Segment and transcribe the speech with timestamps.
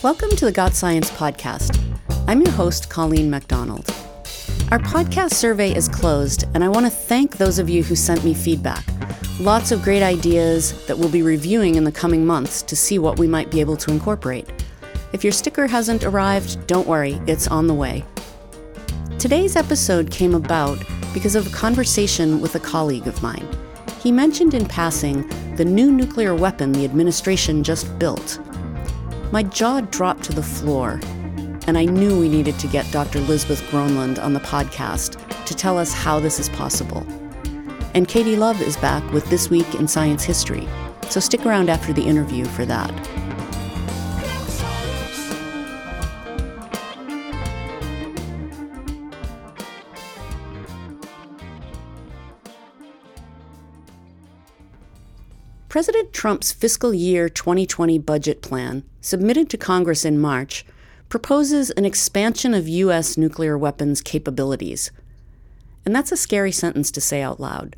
[0.00, 1.76] Welcome to the Got Science podcast.
[2.28, 3.90] I'm your host, Colleen MacDonald.
[4.70, 8.24] Our podcast survey is closed, and I want to thank those of you who sent
[8.24, 8.84] me feedback.
[9.40, 13.18] Lots of great ideas that we'll be reviewing in the coming months to see what
[13.18, 14.48] we might be able to incorporate.
[15.12, 18.04] If your sticker hasn't arrived, don't worry, it's on the way.
[19.18, 20.78] Today's episode came about
[21.12, 23.48] because of a conversation with a colleague of mine.
[23.98, 25.26] He mentioned in passing
[25.56, 28.38] the new nuclear weapon the administration just built.
[29.30, 31.00] My jaw dropped to the floor,
[31.66, 33.20] and I knew we needed to get Dr.
[33.20, 37.06] Lisbeth Gronlund on the podcast to tell us how this is possible.
[37.92, 40.66] And Katie Love is back with This Week in Science History,
[41.10, 42.90] so stick around after the interview for that.
[55.68, 60.64] President Trump's fiscal year 2020 budget plan, submitted to Congress in March,
[61.10, 63.18] proposes an expansion of U.S.
[63.18, 64.90] nuclear weapons capabilities.
[65.84, 67.76] And that's a scary sentence to say out loud.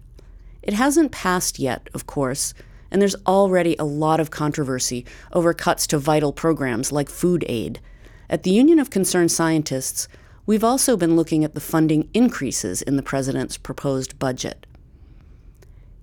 [0.62, 2.55] It hasn't passed yet, of course,
[2.92, 7.80] and there's already a lot of controversy over cuts to vital programs like food aid.
[8.28, 10.06] At the Union of Concerned Scientists,
[10.46, 14.64] we've also been looking at the funding increases in the president's proposed budget.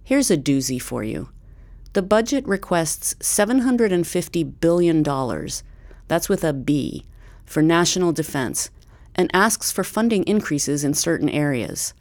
[0.04, 1.30] Here's a doozy for you.
[1.94, 5.04] The budget requests $750 billion,
[6.08, 7.06] that's with a B,
[7.46, 8.70] for national defense,
[9.16, 11.94] and asks for funding increases in certain areas.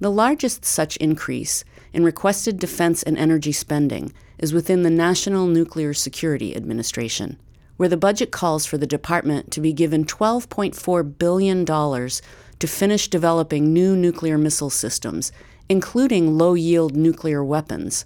[0.00, 5.94] The largest such increase in requested defense and energy spending is within the National Nuclear
[5.94, 7.38] Security Administration,
[7.76, 13.72] where the budget calls for the department to be given $12.4 billion to finish developing
[13.72, 15.32] new nuclear missile systems,
[15.68, 18.04] including low yield nuclear weapons.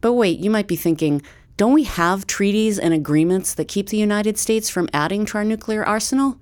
[0.00, 1.22] But wait, you might be thinking,
[1.56, 5.44] don't we have treaties and agreements that keep the United States from adding to our
[5.44, 6.38] nuclear arsenal?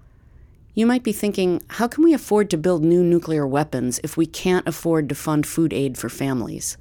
[0.74, 4.26] You might be thinking, how can we afford to build new nuclear weapons if we
[4.26, 6.76] can't afford to fund food aid for families?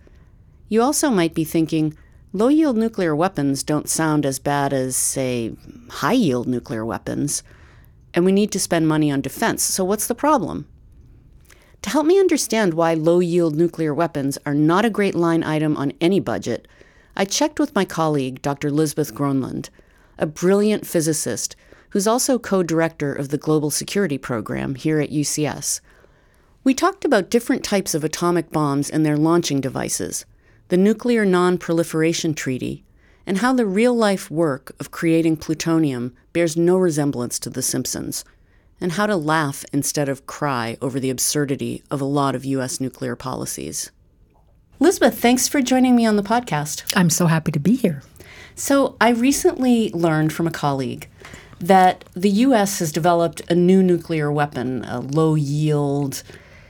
[0.67, 1.97] You also might be thinking,
[2.33, 5.55] low yield nuclear weapons don't sound as bad as, say,
[5.89, 7.41] high yield nuclear weapons,
[8.13, 10.67] and we need to spend money on defense, so what's the problem?
[11.85, 15.77] To help me understand why low yield nuclear weapons are not a great line item
[15.77, 16.67] on any budget,
[17.15, 18.71] I checked with my colleague, Dr.
[18.71, 19.69] Lisbeth Gronlund,
[20.17, 21.55] a brilliant physicist
[21.91, 25.79] who's also co director of the Global Security Program here at UCS.
[26.63, 30.25] We talked about different types of atomic bombs and their launching devices,
[30.69, 32.83] the Nuclear Non Proliferation Treaty,
[33.27, 38.25] and how the real life work of creating plutonium bears no resemblance to The Simpsons,
[38.79, 42.79] and how to laugh instead of cry over the absurdity of a lot of U.S.
[42.79, 43.91] nuclear policies.
[44.79, 46.91] Lisbeth, thanks for joining me on the podcast.
[46.95, 48.03] I'm so happy to be here.
[48.55, 51.09] So, I recently learned from a colleague
[51.59, 52.79] that the U.S.
[52.79, 56.23] has developed a new nuclear weapon, a low yield,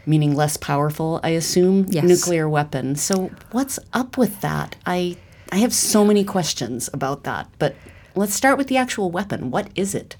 [0.06, 2.04] meaning less powerful, I assume, yes.
[2.04, 2.96] nuclear weapon.
[2.96, 4.76] So, what's up with that?
[4.86, 5.18] I,
[5.52, 7.76] I have so many questions about that, but
[8.16, 9.52] let's start with the actual weapon.
[9.52, 10.16] What is it?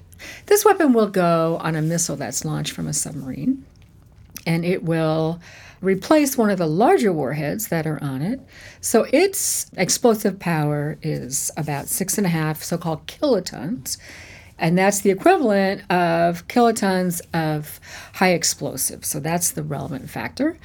[0.46, 3.64] This weapon will go on a missile that's launched from a submarine,
[4.46, 5.40] and it will
[5.80, 8.40] replace one of the larger warheads that are on it.
[8.80, 13.98] So its explosive power is about six and a half so called kilotons.
[14.58, 17.78] And that's the equivalent of kilotons of
[18.14, 19.08] high explosives.
[19.08, 20.58] So that's the relevant factor.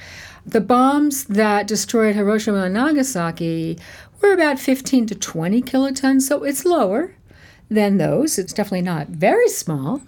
[0.46, 3.78] The bombs that destroyed Hiroshima and Nagasaki
[4.20, 7.14] were about 15 to 20 kilotons, so it's lower
[7.72, 8.38] than those.
[8.38, 10.00] It's definitely not very small.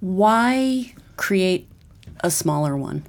[0.00, 1.68] Why create
[2.20, 3.04] a smaller one?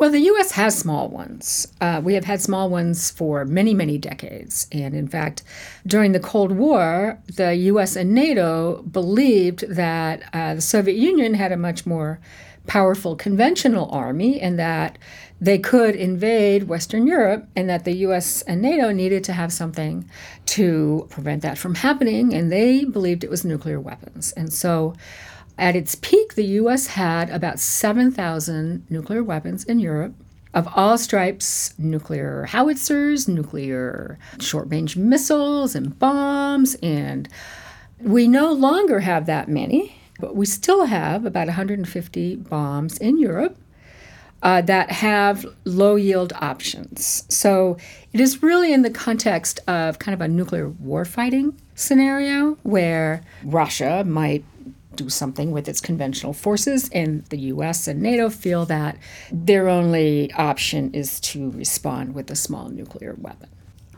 [0.00, 0.52] Well, the U.S.
[0.52, 1.68] has small ones.
[1.78, 4.66] Uh, we have had small ones for many, many decades.
[4.72, 5.42] And in fact,
[5.86, 7.96] during the Cold War, the U.S.
[7.96, 12.18] and NATO believed that uh, the Soviet Union had a much more
[12.66, 14.96] powerful conventional army and that
[15.40, 20.08] they could invade Western Europe and that the US and NATO needed to have something
[20.46, 22.34] to prevent that from happening.
[22.34, 24.32] And they believed it was nuclear weapons.
[24.32, 24.94] And so
[25.56, 30.14] at its peak, the US had about 7,000 nuclear weapons in Europe
[30.52, 36.74] of all stripes nuclear howitzers, nuclear short range missiles, and bombs.
[36.82, 37.28] And
[38.00, 43.56] we no longer have that many, but we still have about 150 bombs in Europe.
[44.42, 47.24] Uh, that have low yield options.
[47.28, 47.76] So
[48.14, 54.02] it is really in the context of kind of a nuclear warfighting scenario where Russia
[54.06, 54.42] might
[54.94, 58.96] do something with its conventional forces, and the US and NATO feel that
[59.30, 63.48] their only option is to respond with a small nuclear weapon.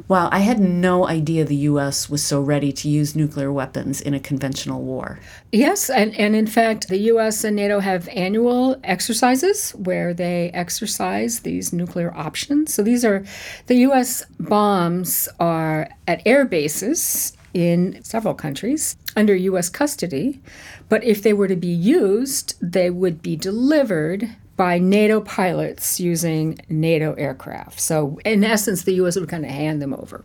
[0.09, 4.15] Wow, I had no idea the US was so ready to use nuclear weapons in
[4.15, 5.19] a conventional war.
[5.53, 11.41] Yes, and, and in fact, the US and NATO have annual exercises where they exercise
[11.41, 12.73] these nuclear options.
[12.73, 13.25] So these are
[13.67, 20.41] the US bombs are at air bases in several countries under US custody,
[20.89, 24.31] but if they were to be used, they would be delivered
[24.63, 27.81] by NATO pilots using NATO aircraft.
[27.81, 29.19] So, in essence, the U.S.
[29.19, 30.23] would kind of hand them over.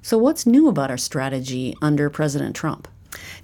[0.00, 2.88] So, what's new about our strategy under President Trump?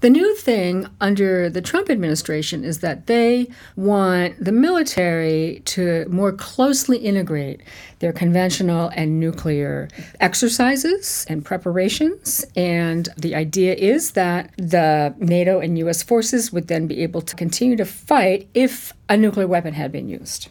[0.00, 6.32] The new thing under the Trump administration is that they want the military to more
[6.32, 7.60] closely integrate
[7.98, 9.88] their conventional and nuclear
[10.20, 12.44] exercises and preparations.
[12.56, 17.36] And the idea is that the NATO and US forces would then be able to
[17.36, 20.48] continue to fight if a nuclear weapon had been used.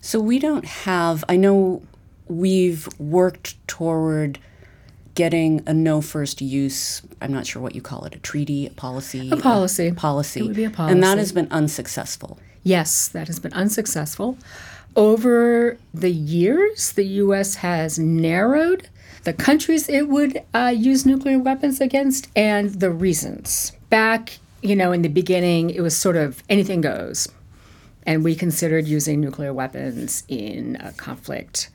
[0.00, 1.82] So we don't have, I know
[2.28, 4.38] we've worked toward
[5.16, 8.70] getting a no first use, I'm not sure what you call it, a treaty, a
[8.70, 9.28] policy?
[9.32, 9.88] A policy.
[9.88, 10.40] A policy.
[10.40, 10.92] It would be a policy.
[10.92, 12.38] And that has been unsuccessful.
[12.62, 14.38] Yes, that has been unsuccessful.
[14.94, 17.56] Over the years, the U.S.
[17.56, 18.88] has narrowed
[19.24, 23.72] the countries it would uh, use nuclear weapons against and the reasons.
[23.90, 27.28] Back, you know, in the beginning, it was sort of anything goes.
[28.04, 31.70] And we considered using nuclear weapons in a conflict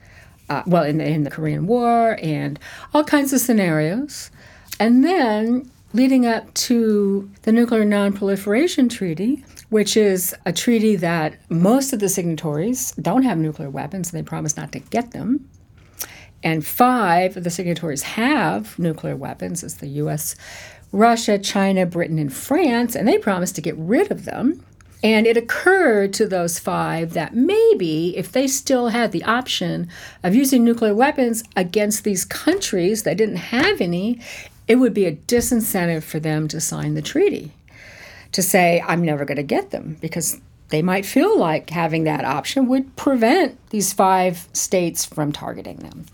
[0.52, 2.58] uh, well, in the, in the Korean War and
[2.92, 4.30] all kinds of scenarios.
[4.78, 11.92] And then leading up to the Nuclear Nonproliferation Treaty, which is a treaty that most
[11.92, 15.48] of the signatories don't have nuclear weapons and they promise not to get them.
[16.42, 19.62] And five of the signatories have nuclear weapons.
[19.62, 20.34] It's the US,
[20.90, 24.64] Russia, China, Britain, and France, and they promise to get rid of them.
[25.02, 29.88] And it occurred to those five that maybe if they still had the option
[30.22, 34.20] of using nuclear weapons against these countries that didn't have any,
[34.68, 37.52] it would be a disincentive for them to sign the treaty.
[38.32, 40.40] To say, I'm never going to get them because
[40.72, 46.06] they might feel like having that option would prevent these five states from targeting them.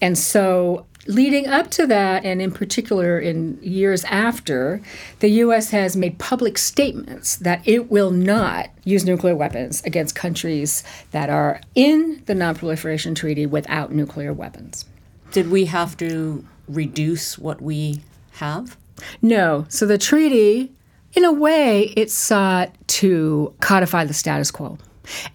[0.00, 4.80] And so Leading up to that, and in particular in years after,
[5.18, 5.70] the U.S.
[5.70, 11.60] has made public statements that it will not use nuclear weapons against countries that are
[11.74, 14.86] in the Nonproliferation Treaty without nuclear weapons.
[15.30, 18.00] Did we have to reduce what we
[18.32, 18.78] have?
[19.20, 19.66] No.
[19.68, 20.72] So the treaty,
[21.14, 24.78] in a way, it sought to codify the status quo.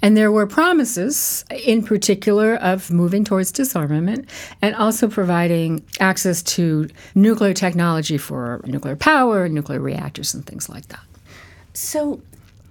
[0.02, 4.28] And there were promises, in particular, of moving towards disarmament
[4.62, 10.88] and also providing access to nuclear technology for nuclear power, nuclear reactors, and things like
[10.88, 11.04] that.
[11.74, 12.22] So,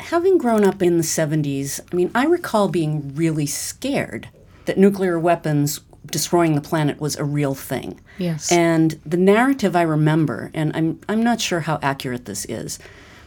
[0.00, 4.28] having grown up in the 70s, I mean, I recall being really scared
[4.64, 8.00] that nuclear weapons destroying the planet was a real thing.
[8.18, 8.50] Yes.
[8.50, 12.78] And the narrative I remember, and I'm, I'm not sure how accurate this is,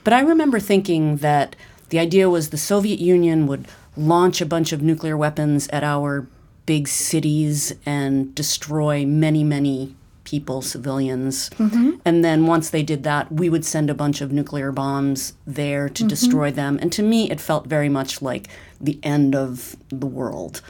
[0.04, 1.56] but I remember thinking that
[1.90, 6.28] the idea was the Soviet Union would launch a bunch of nuclear weapons at our
[6.66, 11.50] big cities and destroy many, many people, civilians.
[11.52, 11.92] Mm-hmm.
[12.06, 15.90] And then once they did that, we would send a bunch of nuclear bombs there
[15.90, 16.08] to mm-hmm.
[16.08, 16.80] destroy them.
[16.82, 18.48] And to me, it felt very much like
[18.80, 20.62] the end of the world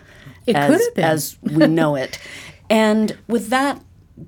[0.45, 2.19] it as, as we know it.
[2.69, 3.81] and with that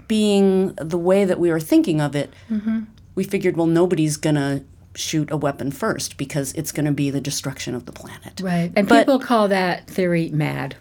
[0.08, 2.82] being the way that we were thinking of it, mm-hmm.
[3.16, 4.64] we figured, well, nobody's going to
[4.96, 8.40] shoot a weapon first because it's going to be the destruction of the planet.
[8.42, 8.72] Right.
[8.76, 10.76] And but, people call that theory MAD,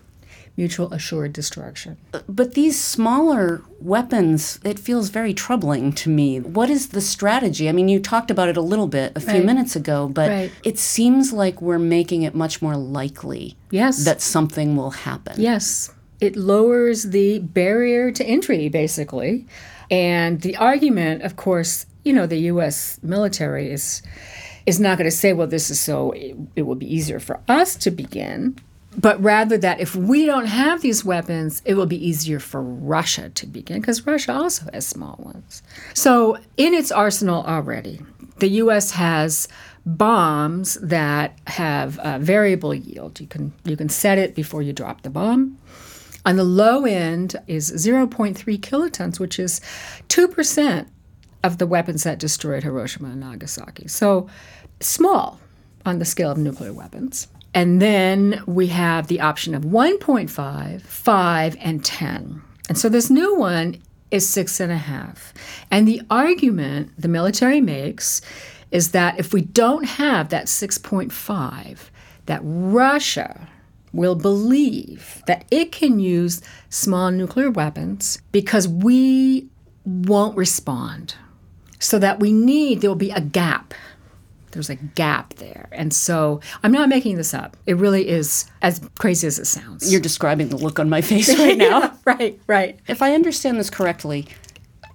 [0.57, 1.97] mutual assured destruction.
[2.29, 6.41] But these smaller weapons, it feels very troubling to me.
[6.41, 7.69] What is the strategy?
[7.69, 9.45] I mean, you talked about it a little bit a few right.
[9.45, 10.53] minutes ago, but right.
[10.63, 14.05] it seems like we're making it much more likely yes.
[14.05, 15.41] that something will happen.
[15.41, 15.91] Yes.
[16.21, 19.47] It lowers the barrier to entry, basically.
[19.91, 22.99] And the argument, of course, you know, the U.S.
[23.03, 24.03] military is
[24.65, 27.41] is not going to say, well, this is so it, it will be easier for
[27.49, 28.57] us to begin,
[28.97, 33.31] but rather that if we don't have these weapons, it will be easier for Russia
[33.31, 35.63] to begin because Russia also has small ones.
[35.95, 38.01] So, in its arsenal already,
[38.39, 38.91] the U.S.
[38.93, 39.49] has
[39.87, 43.21] bombs that have a variable yield.
[43.21, 45.59] You can you can set it before you drop the bomb.
[46.25, 49.61] On the low end is 0.3 kilotons, which is
[50.09, 50.87] 2%
[51.43, 53.89] of the weapons that destroyed Hiroshima and Nagasaki.
[53.89, 54.29] So
[54.81, 55.41] small
[55.85, 57.27] on the scale of nuclear weapons.
[57.55, 62.43] And then we have the option of 1.5, 5, and 10.
[62.69, 63.77] And so this new one
[64.11, 65.35] is six and a half.
[65.71, 68.23] And the argument the military makes
[68.71, 71.79] is that if we don't have that 6.5,
[72.27, 73.49] that Russia
[73.93, 76.41] will believe that it can use
[76.71, 79.47] small nuclear weapons because we
[79.85, 81.15] won't respond.
[81.79, 83.75] So that we need, there will be a gap.
[84.53, 85.69] There's a gap there.
[85.73, 87.57] And so I'm not making this up.
[87.67, 89.91] It really is as crazy as it sounds.
[89.93, 91.81] You're describing the look on my face right now.
[91.81, 92.79] yeah, right, right.
[92.87, 94.29] If I understand this correctly,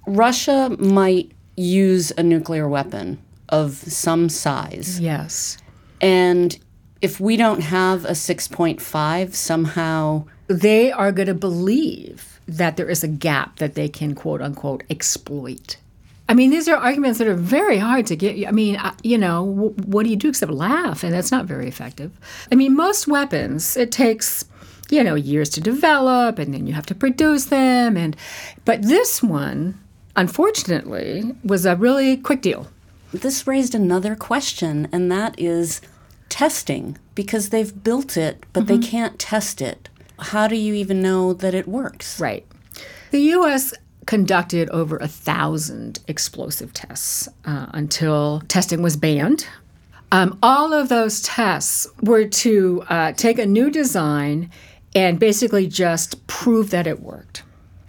[0.08, 5.00] Russia might use a nuclear weapon of some size.
[5.00, 5.58] Yes.
[6.02, 6.58] And
[7.02, 13.04] if we don't have a 6.5, somehow They are going to believe that there is
[13.04, 15.78] a gap that they can quote unquote exploit.
[16.30, 18.48] I mean, these are arguments that are very hard to get.
[18.48, 21.04] I mean, you know, what do you do except laugh?
[21.04, 22.12] And that's not very effective.
[22.52, 24.44] I mean, most weapons, it takes,
[24.90, 27.96] you know, years to develop and then you have to produce them.
[27.96, 28.16] And,
[28.66, 29.80] but this one,
[30.18, 32.68] unfortunately, was a really quick deal.
[33.14, 35.80] this raised another question, and that is
[36.28, 38.90] testing, because they've built it, but they mm-hmm.
[38.90, 39.88] can't test it.
[40.20, 42.20] How do you even know that it works?
[42.20, 42.46] Right.
[43.12, 43.74] The U.S.
[44.08, 49.46] conducted over a thousand explosive tests uh, until testing was banned.
[50.12, 54.50] Um, all of those tests were to uh, take a new design
[54.96, 57.44] and basically just prove that it worked.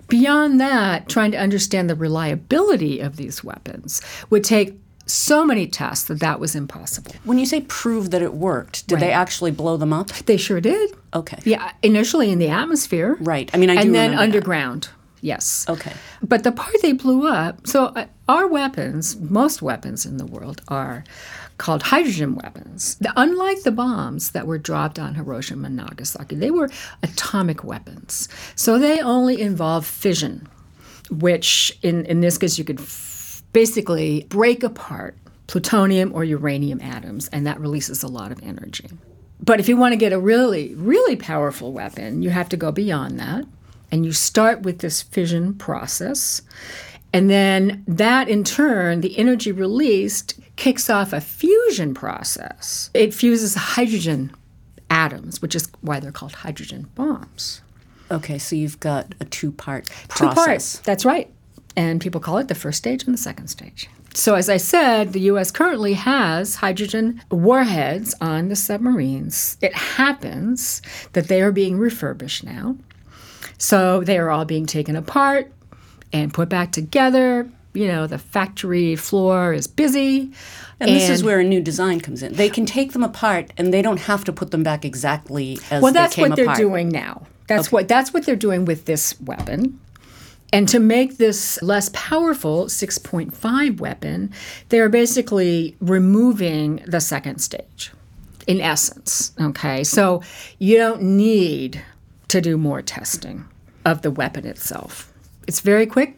[0.08, 6.06] Beyond that, trying to understand the reliability of these weapons would take so many tests
[6.08, 7.12] that that was impossible.
[7.25, 10.08] When you say prove that it worked, did they actually blow them up?
[10.08, 10.94] They sure did.
[11.14, 11.38] Okay.
[11.44, 13.16] Yeah, initially in the atmosphere.
[13.20, 13.50] Right.
[13.54, 14.84] I mean, I do and then underground.
[14.84, 14.90] that.
[15.20, 15.66] Yes.
[15.68, 15.92] Okay.
[16.22, 20.62] But the part they blew up, so uh, our weapons, most weapons in the world
[20.68, 21.04] are
[21.58, 22.94] called hydrogen weapons.
[23.00, 26.70] The- unlike the bombs that were dropped on Hiroshima and Nagasaki, they were
[27.02, 28.28] atomic weapons.
[28.54, 30.46] So they only involve fission,
[31.10, 35.16] which in, in this case you could f- basically break apart
[35.48, 38.88] plutonium or uranium atoms, and that releases a lot of energy.
[39.40, 42.70] But if you want to get a really, really powerful weapon, you have to go
[42.70, 43.44] beyond that.
[43.90, 46.42] And you start with this fission process.
[47.12, 52.90] And then that in turn, the energy released kicks off a fusion process.
[52.92, 54.33] It fuses hydrogen
[54.90, 57.62] atoms, which is why they're called hydrogen bombs.
[58.11, 60.18] Okay, so you've got a two part process.
[60.18, 60.78] Two parts.
[60.80, 61.30] That's right.
[61.76, 63.88] And people call it the first stage and the second stage.
[64.14, 65.50] So, as I said, the U.S.
[65.50, 69.57] currently has hydrogen warheads on the submarines.
[69.61, 72.76] It happens that they are being refurbished now.
[73.58, 75.52] So, they are all being taken apart
[76.12, 77.48] and put back together.
[77.74, 80.32] You know, the factory floor is busy.
[80.80, 82.34] And this is where a new design comes in.
[82.34, 85.82] They can take them apart and they don't have to put them back exactly as
[85.82, 87.26] well, they that's came what they're doing now.
[87.48, 89.80] That's what that's what they're doing with this weapon.
[90.52, 94.32] And to make this less powerful 6.5 weapon,
[94.70, 97.92] they're basically removing the second stage,
[98.46, 99.32] in essence.
[99.38, 100.22] Okay, so
[100.58, 101.82] you don't need
[102.28, 103.44] to do more testing
[103.85, 105.12] of the weapon itself.
[105.47, 106.16] It's very quick,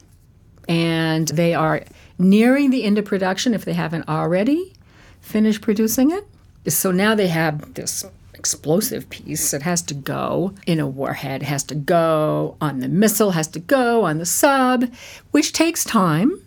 [0.68, 1.84] and they are
[2.18, 4.72] nearing the end of production if they haven't already
[5.20, 6.26] finished producing it.
[6.68, 11.62] So now they have this explosive piece that has to go in a warhead, has
[11.64, 14.90] to go on the missile, has to go on the sub,
[15.30, 16.40] which takes time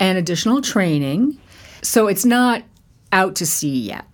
[0.00, 1.38] and additional training.
[1.82, 2.62] So it's not
[3.12, 4.06] out to sea yet.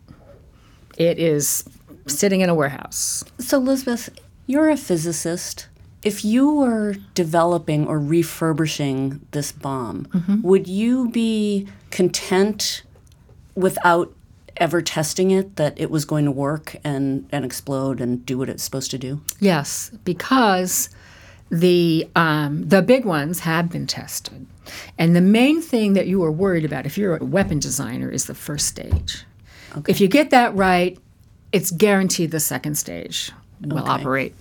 [0.98, 1.64] It is
[2.06, 3.24] sitting in a warehouse.
[3.38, 4.10] So, Elizabeth,
[4.50, 5.68] you're a physicist.
[6.02, 10.42] If you were developing or refurbishing this bomb, Mm-hmm.
[10.42, 12.82] would you be content
[13.54, 14.12] without
[14.56, 18.48] ever testing it that it was going to work and, and explode and do what
[18.48, 19.20] it's supposed to do?
[19.40, 20.88] Yes, because
[21.50, 24.46] the um, the big ones have been tested,
[24.96, 28.26] and the main thing that you are worried about if you're a weapon designer is
[28.26, 29.24] the first stage.
[29.88, 30.96] If you get that right,
[31.52, 34.34] it's guaranteed the second stage will operate.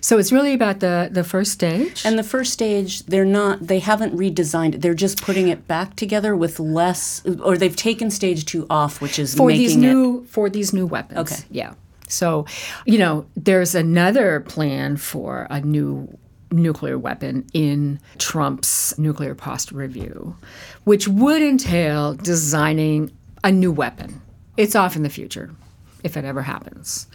[0.00, 2.04] So it's really about the the first stage.
[2.04, 4.82] And the first stage, they're not, they haven't redesigned it.
[4.82, 9.18] They're just putting it back together with less, or they've taken stage two off, which
[9.18, 9.80] is for making these it.
[9.80, 11.32] new for these new weapons.
[11.32, 11.42] Okay.
[11.50, 11.74] Yeah.
[12.08, 12.44] So,
[12.84, 16.18] you know, there's another plan for a new
[16.50, 20.36] nuclear weapon in Trump's nuclear posture review,
[20.84, 23.10] which would entail designing
[23.42, 24.20] a new weapon.
[24.58, 25.50] It's off in the future,
[26.04, 27.06] if it ever happens.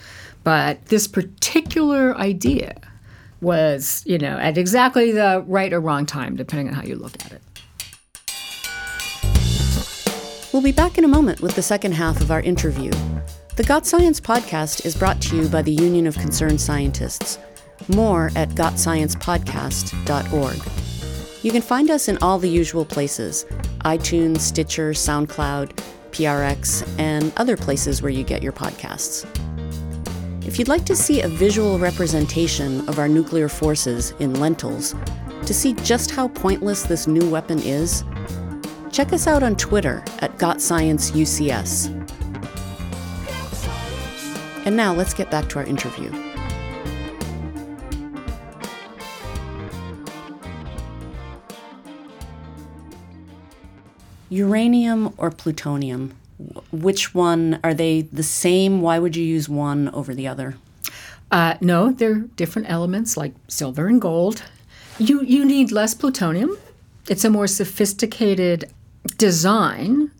[0.47, 2.79] But this particular idea
[3.41, 7.15] was, you know, at exactly the right or wrong time, depending on how you look
[7.25, 7.41] at it.
[10.53, 12.91] We'll be back in a moment with the second half of our interview.
[13.57, 17.39] The Got Science podcast is brought to you by the Union of Concerned Scientists.
[17.89, 21.43] More at gotsciencepodcast.org.
[21.43, 23.45] You can find us in all the usual places
[23.83, 25.77] iTunes, Stitcher, SoundCloud,
[26.11, 29.25] PRX, and other places where you get your podcasts.
[30.47, 34.95] If you'd like to see a visual representation of our nuclear forces in lentils,
[35.45, 38.05] to see just how pointless this new weapon is,
[38.89, 41.87] check us out on Twitter at GotScienceUCS.
[44.65, 46.11] And now let's get back to our interview.
[54.29, 56.15] Uranium or plutonium?
[56.71, 58.81] Which one are they the same?
[58.81, 60.55] Why would you use one over the other?
[61.31, 64.43] Uh, no, they're different elements like silver and gold.
[64.99, 66.57] You you need less plutonium.
[67.09, 68.71] It's a more sophisticated
[69.17, 70.11] design,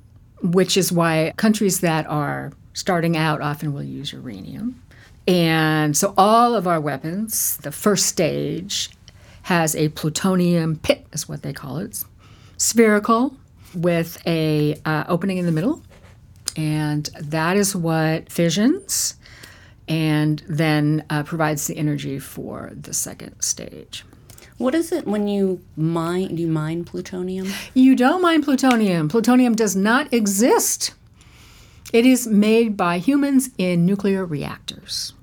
[0.41, 4.81] which is why countries that are starting out often will use uranium.
[5.27, 8.89] And so all of our weapons, the first stage
[9.43, 11.85] has a plutonium pit, is what they call it.
[11.85, 12.05] It's
[12.57, 13.35] spherical
[13.73, 15.81] with a uh, opening in the middle,
[16.57, 19.15] and that is what fissions
[19.87, 24.03] and then uh, provides the energy for the second stage.
[24.57, 26.35] What is it when you mine?
[26.35, 27.47] Do you mine plutonium?
[27.75, 29.07] You don't mine plutonium.
[29.07, 30.93] Plutonium does not exist.
[31.93, 35.13] It is made by humans in nuclear reactors.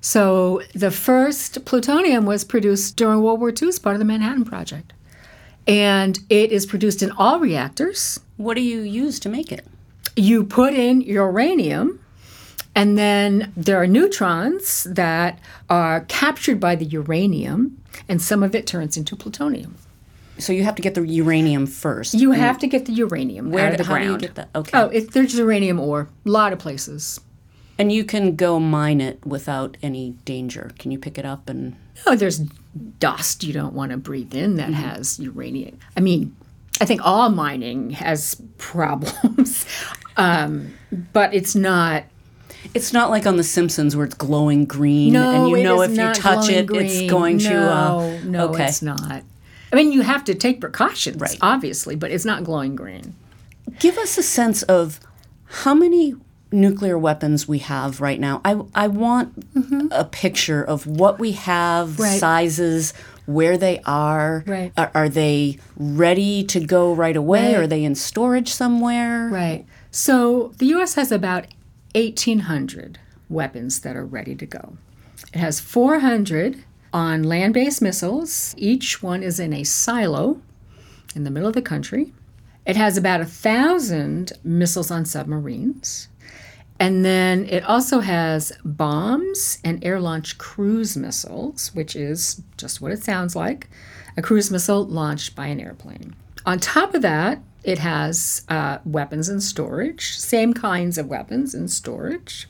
[0.00, 4.44] So the first plutonium was produced during World War II as part of the Manhattan
[4.44, 4.92] Project.
[5.66, 8.20] And it is produced in all reactors.
[8.36, 9.66] What do you use to make it?
[10.16, 12.00] You put in uranium,
[12.74, 18.66] and then there are neutrons that are captured by the uranium, and some of it
[18.66, 19.76] turns into plutonium.
[20.38, 22.14] So you have to get the uranium first.
[22.14, 24.48] You have to get the uranium Where out of the how do you get that?
[24.54, 24.76] Okay.
[24.76, 27.20] Oh, it, there's uranium ore, a lot of places.
[27.78, 30.72] And you can go mine it without any danger.
[30.78, 32.40] Can you pick it up and Oh, there's
[32.98, 34.82] dust you don't want to breathe in that mm-hmm.
[34.82, 35.78] has uranium.
[35.96, 36.34] I mean,
[36.80, 39.66] I think all mining has problems,
[40.16, 40.74] um,
[41.12, 42.04] but it's not.
[42.72, 45.82] It's not like on The Simpsons where it's glowing green No, and you it know
[45.82, 46.86] is if you touch it, green.
[46.86, 47.56] it's going no, to.
[47.72, 48.64] Uh, no, okay.
[48.66, 49.22] it's not.
[49.72, 51.36] I mean, you have to take precautions, Right.
[51.42, 53.14] obviously, but it's not glowing green.
[53.80, 54.98] Give us a sense of
[55.46, 56.14] how many
[56.52, 58.40] nuclear weapons we have right now.
[58.44, 59.44] I, I want
[59.90, 62.02] a picture of what we have, Mm-hmm.
[62.02, 62.18] Right.
[62.18, 62.94] sizes,
[63.26, 64.42] where they are.
[64.46, 64.72] Right.
[64.78, 67.54] Are, are they ready to go right away?
[67.54, 67.62] Right.
[67.62, 69.28] Are they in storage somewhere?
[69.28, 69.66] Right.
[69.94, 70.96] So the U.S.
[70.96, 71.46] has about
[71.94, 74.76] 1,800 weapons that are ready to go.
[75.32, 78.56] It has 400 on land based missiles.
[78.58, 80.42] Each one is in a silo
[81.14, 82.12] in the middle of the country.
[82.66, 86.08] It has about a thousand missiles on submarines.
[86.80, 92.90] And then it also has bombs and air launched cruise missiles, which is just what
[92.90, 93.68] it sounds like
[94.16, 96.16] a cruise missile launched by an airplane.
[96.44, 101.66] On top of that, it has uh, weapons in storage, same kinds of weapons in
[101.66, 102.46] storage.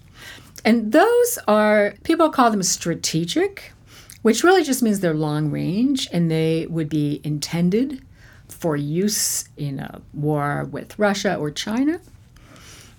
[0.64, 3.72] And those are, people call them strategic,
[4.22, 8.04] which really just means they're long range and they would be intended
[8.48, 12.00] for use in a war with Russia or China.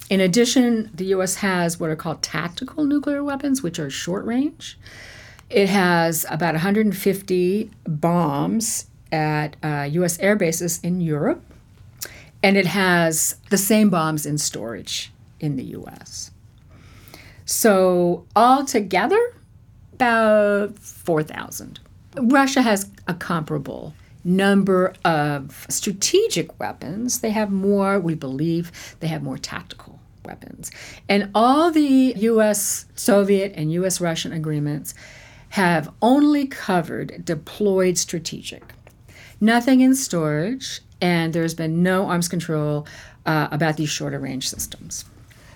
[0.10, 1.36] In addition, the U.S.
[1.36, 4.78] has what are called tactical nuclear weapons, which are short range.
[5.49, 10.19] It has about 150 bombs at uh, U.S.
[10.19, 11.43] air bases in Europe,
[12.45, 16.29] and it has the same bombs in storage in the U.S.
[17.45, 19.19] So, altogether,
[19.93, 21.79] about 4,000.
[22.21, 27.21] Russia has a comparable number of strategic weapons.
[27.21, 30.69] They have more, we believe, they have more tactical weapons.
[31.10, 34.93] And all the US, Soviet, and US Russian agreements
[35.49, 38.75] have only covered deployed strategic.
[39.41, 42.88] Nothing in storage, and there's been no arms control
[43.25, 45.05] uh, about these shorter range systems.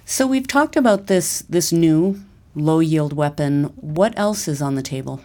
[0.06, 2.20] So we've talked about this this new
[2.56, 3.66] low yield weapon.
[3.76, 5.22] What else is on the table?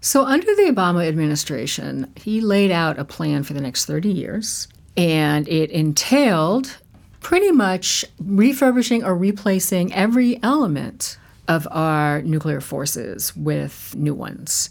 [0.00, 4.68] So, under the Obama administration, he laid out a plan for the next 30 years,
[4.98, 6.76] and it entailed
[7.20, 11.16] pretty much refurbishing or replacing every element
[11.48, 14.68] of our nuclear forces with new ones.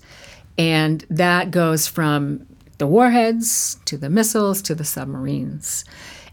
[0.58, 2.46] And that goes from
[2.84, 5.86] the warheads to the missiles to the submarines.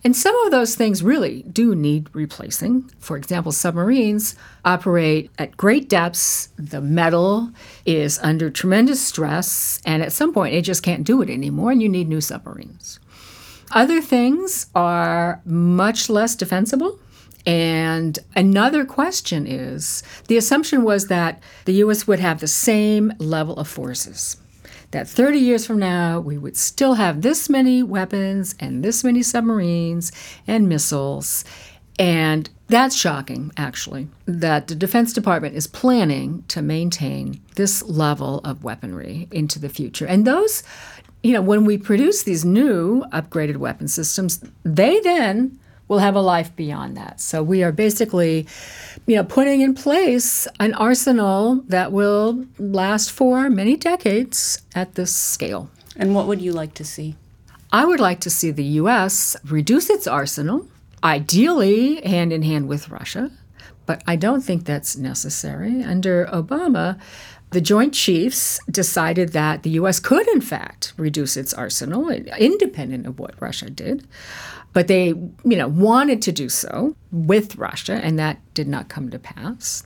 [0.02, 2.90] And some of those things really do need replacing.
[2.98, 4.34] For example, submarines
[4.64, 6.48] operate at great depths.
[6.56, 7.52] The metal
[7.86, 11.80] is under tremendous stress, and at some point it just can't do it anymore, and
[11.80, 12.98] you need new submarines.
[13.70, 16.98] Other things are much less defensible.
[17.46, 23.54] And another question is the assumption was that the US would have the same level
[23.54, 24.36] of forces.
[24.92, 29.22] That 30 years from now, we would still have this many weapons and this many
[29.22, 30.10] submarines
[30.48, 31.44] and missiles.
[32.00, 38.64] And that's shocking, actually, that the Defense Department is planning to maintain this level of
[38.64, 40.06] weaponry into the future.
[40.06, 40.62] And those,
[41.22, 45.59] you know, when we produce these new upgraded weapon systems, they then
[45.90, 47.20] will have a life beyond that.
[47.20, 48.46] So we are basically,
[49.08, 55.12] you know, putting in place an arsenal that will last for many decades at this
[55.12, 55.68] scale.
[55.96, 57.16] And what would you like to see?
[57.72, 59.36] I would like to see the U.S.
[59.44, 60.68] reduce its arsenal,
[61.02, 63.32] ideally hand in hand with Russia,
[63.84, 65.82] but I don't think that's necessary.
[65.82, 67.00] Under Obama,
[67.50, 69.98] the Joint Chiefs decided that the U.S.
[69.98, 74.06] could, in fact, reduce its arsenal, independent of what Russia did.
[74.72, 79.10] But they, you know, wanted to do so with Russia, and that did not come
[79.10, 79.84] to pass.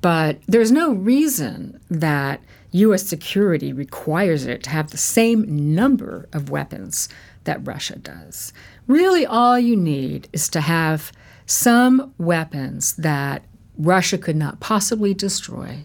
[0.00, 2.40] But there's no reason that
[2.72, 3.04] U.S.
[3.04, 7.08] security requires it to have the same number of weapons
[7.44, 8.52] that Russia does.
[8.86, 11.12] Really, all you need is to have
[11.46, 13.42] some weapons that
[13.78, 15.84] Russia could not possibly destroy,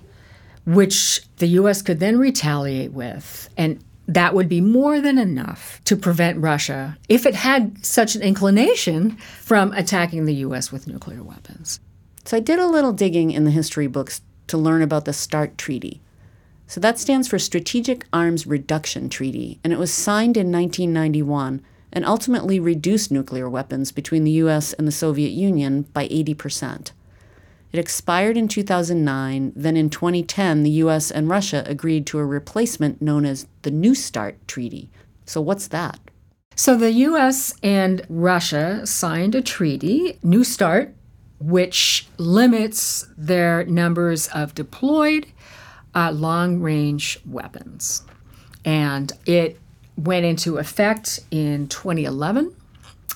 [0.65, 1.81] which the U.S.
[1.81, 3.49] could then retaliate with.
[3.55, 8.21] And that would be more than enough to prevent Russia, if it had such an
[8.21, 10.71] inclination, from attacking the U.S.
[10.71, 11.79] with nuclear weapons.
[12.25, 15.57] So I did a little digging in the history books to learn about the START
[15.57, 16.01] Treaty.
[16.67, 21.61] So that stands for Strategic Arms Reduction Treaty, and it was signed in 1991
[21.91, 26.91] and ultimately reduced nuclear weapons between the US and the Soviet Union by 80%.
[27.73, 29.51] It expired in 2009.
[29.55, 33.95] Then in 2010, the US and Russia agreed to a replacement known as the New
[33.95, 34.91] START Treaty.
[35.25, 35.99] So, what's that?
[36.55, 40.93] So, the US and Russia signed a treaty, New START,
[41.39, 45.25] which limits their numbers of deployed
[45.95, 48.03] uh, long range weapons.
[48.63, 49.59] And it
[49.97, 52.55] went into effect in 2011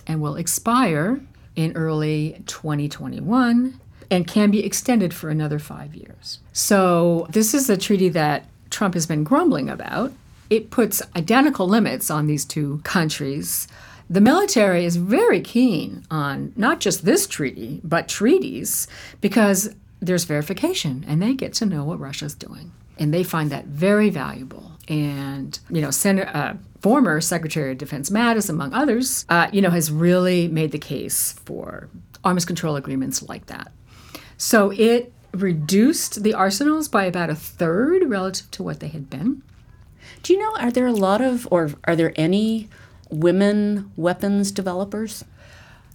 [0.07, 1.21] and will expire
[1.55, 6.39] in early 2021 and can be extended for another five years.
[6.53, 10.11] So, this is a treaty that Trump has been grumbling about.
[10.49, 13.67] It puts identical limits on these two countries.
[14.09, 18.87] The military is very keen on not just this treaty, but treaties,
[19.19, 22.71] because there's verification and they get to know what Russia's doing.
[22.97, 24.71] And they find that very valuable.
[24.87, 29.69] And, you know, Senator, uh, former Secretary of Defense Mattis, among others, uh, you know,
[29.69, 31.89] has really made the case for
[32.23, 33.71] arms control agreements like that.
[34.37, 39.43] So it reduced the arsenals by about a third relative to what they had been.
[40.23, 42.69] Do you know, are there a lot of, or are there any
[43.09, 45.23] women weapons developers?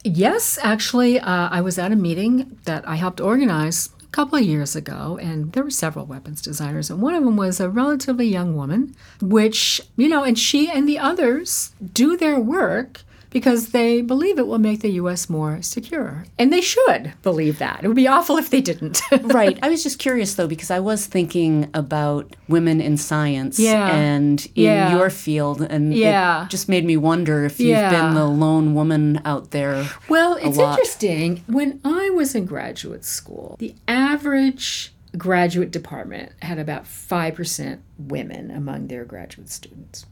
[0.05, 4.45] Yes, actually, uh, I was at a meeting that I helped organize a couple of
[4.45, 8.27] years ago, and there were several weapons designers, and one of them was a relatively
[8.27, 13.03] young woman, which, you know, and she and the others do their work
[13.33, 15.29] because they believe it will make the U.S.
[15.29, 16.25] more secure.
[16.39, 17.81] And they should believe that.
[17.83, 19.01] It would be awful if they didn't.
[19.23, 19.59] right.
[19.63, 23.89] I was just curious, though, because I was thinking about women in science yeah.
[23.89, 24.97] and in yeah.
[24.97, 25.63] your field.
[25.63, 26.45] And yeah.
[26.45, 29.89] it just made me wonder if you've been the lone woman out there.
[30.09, 30.79] Well, it's lot.
[30.79, 31.43] interesting.
[31.47, 38.89] When I was in graduate school, the average graduate department had about 5% women among
[38.89, 40.07] their graduate students.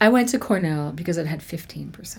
[0.00, 2.18] I went to Cornell because it had 15%.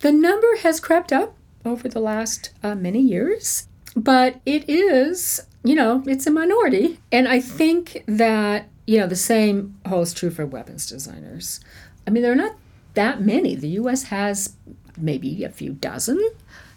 [0.00, 1.34] The number has crept up
[1.64, 7.00] over the last uh, many years, but it is, you know, it's a minority.
[7.10, 11.60] And I think that, you know, the same holds true for weapons designers.
[12.06, 12.56] I mean, there are not
[12.94, 13.54] that many.
[13.54, 14.54] The US has
[14.96, 16.20] maybe a few dozen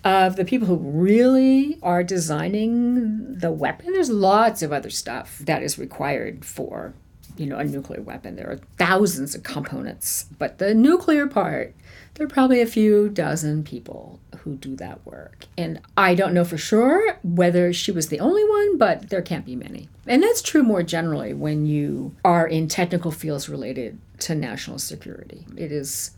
[0.03, 3.93] of the people who really are designing the weapon.
[3.93, 6.93] There's lots of other stuff that is required for,
[7.37, 8.35] you know, a nuclear weapon.
[8.35, 11.73] There are thousands of components, but the nuclear part
[12.15, 15.45] there are probably a few dozen people who do that work.
[15.57, 19.45] And I don't know for sure whether she was the only one, but there can't
[19.45, 19.87] be many.
[20.05, 25.45] And that's true more generally when you are in technical fields related to national security.
[25.55, 26.11] It is.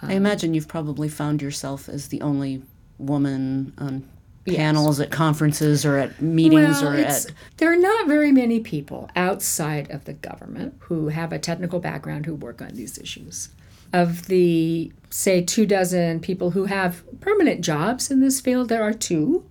[0.00, 2.62] Um, I imagine you've probably found yourself as the only
[2.98, 4.08] woman on
[4.46, 5.06] panels yes.
[5.06, 7.26] at conferences or at meetings well, or at
[7.56, 12.26] there are not very many people outside of the government who have a technical background
[12.26, 13.48] who work on these issues
[13.94, 18.92] of the, say, two dozen people who have permanent jobs in this field, there are
[18.92, 19.48] two.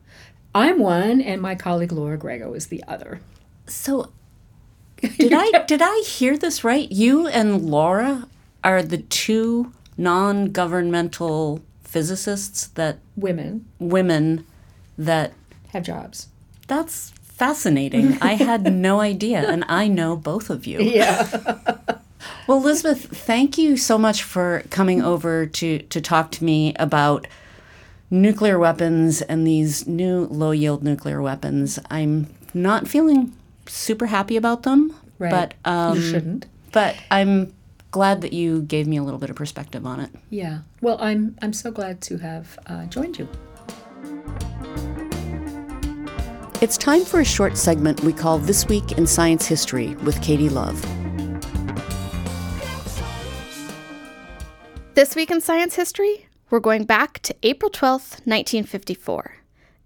[0.53, 3.21] I'm one, and my colleague Laura Grego is the other.
[3.65, 4.11] So,
[5.01, 6.91] did I did I hear this right?
[6.91, 8.27] You and Laura
[8.63, 14.45] are the two non-governmental physicists that women women
[14.97, 15.33] that
[15.69, 16.27] have jobs.
[16.67, 18.17] That's fascinating.
[18.21, 20.81] I had no idea, and I know both of you.
[20.81, 21.77] Yeah.
[22.47, 27.27] Well, Elizabeth, thank you so much for coming over to, to talk to me about
[28.09, 31.79] nuclear weapons and these new low yield nuclear weapons.
[31.89, 33.33] I'm not feeling
[33.67, 34.95] super happy about them.
[35.19, 35.31] Right.
[35.31, 36.45] But um, you shouldn't.
[36.71, 37.53] But I'm
[37.91, 40.09] glad that you gave me a little bit of perspective on it.
[40.29, 40.59] Yeah.
[40.81, 43.27] Well, I'm I'm so glad to have uh, joined you.
[46.63, 50.47] It's time for a short segment we call This Week in Science History with Katie
[50.47, 50.81] Love.
[54.93, 59.35] This week in science history, we're going back to April 12th, 1954,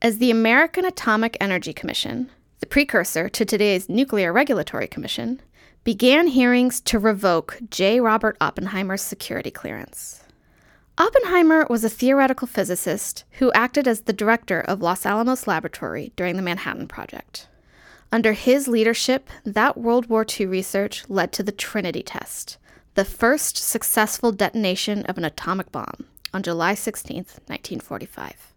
[0.04, 5.42] as the American Atomic Energy Commission, the precursor to today's Nuclear Regulatory Commission,
[5.84, 8.00] began hearings to revoke J.
[8.00, 10.22] Robert Oppenheimer's security clearance.
[11.00, 16.38] Oppenheimer was a theoretical physicist who acted as the director of Los Alamos Laboratory during
[16.38, 17.48] the Manhattan Project.
[18.12, 22.58] Under his leadership, that World War II research led to the Trinity test,
[22.96, 28.54] the first successful detonation of an atomic bomb on July 16, 1945.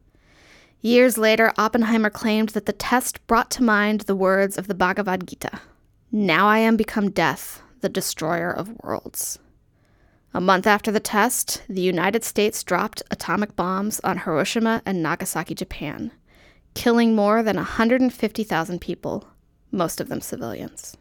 [0.81, 5.29] Years later, Oppenheimer claimed that the test brought to mind the words of the Bhagavad
[5.29, 5.61] Gita
[6.11, 9.38] Now I am become death, the destroyer of worlds.
[10.32, 15.56] A month after the test, the United States dropped atomic bombs on Hiroshima and Nagasaki,
[15.56, 16.12] Japan,
[16.74, 19.26] killing more than 150,000 people,
[19.72, 20.96] most of them civilians.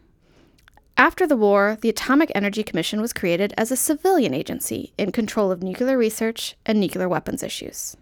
[0.98, 5.52] After the war, the Atomic Energy Commission was created as a civilian agency in control
[5.52, 7.96] of nuclear research and nuclear weapons issues.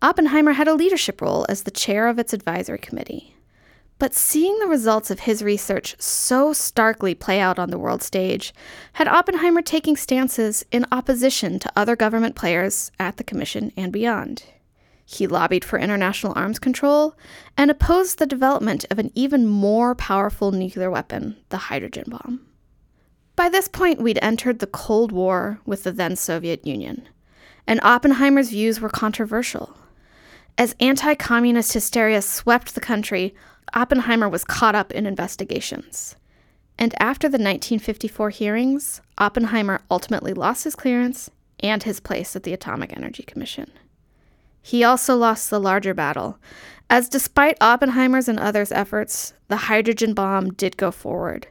[0.00, 3.33] Oppenheimer had a leadership role as the chair of its advisory committee.
[4.04, 8.52] But seeing the results of his research so starkly play out on the world stage
[8.92, 14.42] had Oppenheimer taking stances in opposition to other government players at the Commission and beyond.
[15.06, 17.16] He lobbied for international arms control
[17.56, 22.42] and opposed the development of an even more powerful nuclear weapon, the hydrogen bomb.
[23.36, 27.08] By this point, we'd entered the Cold War with the then Soviet Union,
[27.66, 29.74] and Oppenheimer's views were controversial.
[30.58, 33.34] As anti communist hysteria swept the country,
[33.72, 36.16] Oppenheimer was caught up in investigations.
[36.78, 42.52] And after the 1954 hearings, Oppenheimer ultimately lost his clearance and his place at the
[42.52, 43.70] Atomic Energy Commission.
[44.60, 46.38] He also lost the larger battle,
[46.90, 51.46] as despite Oppenheimer's and others' efforts, the hydrogen bomb did go forward.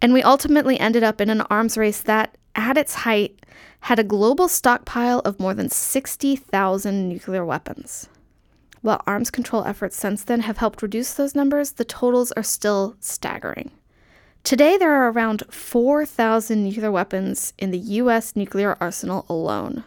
[0.00, 3.44] And we ultimately ended up in an arms race that, at its height,
[3.80, 8.08] had a global stockpile of more than 60,000 nuclear weapons.
[8.86, 12.96] While arms control efforts since then have helped reduce those numbers, the totals are still
[13.00, 13.72] staggering.
[14.44, 18.36] Today, there are around 4,000 nuclear weapons in the U.S.
[18.36, 19.82] nuclear arsenal alone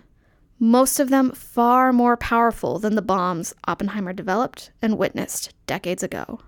[0.60, 6.42] most of them far more powerful than the bombs Oppenheimer developed and witnessed decades ago.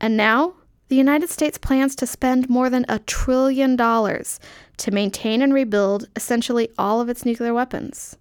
[0.00, 0.54] And now,
[0.88, 4.40] the United States plans to spend more than a trillion dollars
[4.78, 8.16] to maintain and rebuild essentially all of its nuclear weapons.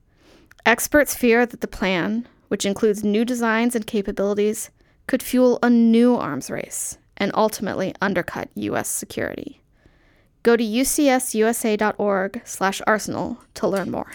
[0.65, 4.70] Experts fear that the plan, which includes new designs and capabilities,
[5.08, 8.88] could fuel a new arms race and ultimately undercut U.S.
[8.88, 9.60] security.
[10.44, 14.12] Go to ucsusa.org/arsenal to learn more.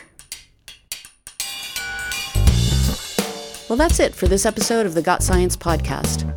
[3.68, 6.33] Well, that's it for this episode of the Got Science podcast.